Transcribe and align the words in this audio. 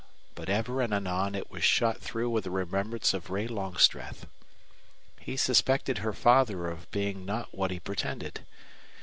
But 0.33 0.49
ever 0.49 0.81
and 0.81 0.95
anon 0.95 1.35
it 1.35 1.51
was 1.51 1.63
shot 1.63 1.99
through 1.99 2.31
with 2.31 2.47
a 2.47 2.49
remembrance 2.49 3.13
of 3.13 3.29
Ray 3.29 3.47
Longstreth. 3.47 4.25
He 5.19 5.37
suspected 5.37 5.99
her 5.99 6.11
father 6.11 6.71
of 6.71 6.89
being 6.89 7.23
not 7.23 7.55
what 7.55 7.69
he 7.69 7.79
pretended. 7.79 8.43